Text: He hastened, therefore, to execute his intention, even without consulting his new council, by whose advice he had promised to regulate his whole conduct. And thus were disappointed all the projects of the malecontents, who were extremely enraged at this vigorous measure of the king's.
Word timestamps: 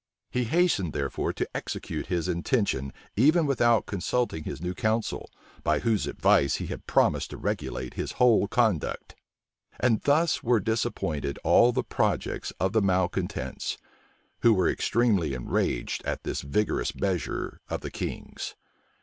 He 0.31 0.45
hastened, 0.45 0.93
therefore, 0.93 1.31
to 1.33 1.47
execute 1.53 2.07
his 2.07 2.27
intention, 2.27 2.91
even 3.15 3.45
without 3.45 3.85
consulting 3.85 4.45
his 4.45 4.59
new 4.59 4.73
council, 4.73 5.29
by 5.61 5.77
whose 5.81 6.07
advice 6.07 6.55
he 6.55 6.65
had 6.65 6.87
promised 6.87 7.29
to 7.29 7.37
regulate 7.37 7.93
his 7.93 8.13
whole 8.13 8.47
conduct. 8.47 9.13
And 9.79 10.01
thus 10.01 10.41
were 10.41 10.59
disappointed 10.59 11.37
all 11.43 11.71
the 11.71 11.83
projects 11.83 12.49
of 12.59 12.73
the 12.73 12.81
malecontents, 12.81 13.77
who 14.39 14.55
were 14.55 14.67
extremely 14.67 15.35
enraged 15.35 16.03
at 16.03 16.23
this 16.23 16.41
vigorous 16.41 16.95
measure 16.95 17.61
of 17.69 17.81
the 17.81 17.91
king's. 17.91 18.55